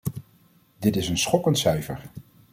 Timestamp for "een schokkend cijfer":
1.09-2.03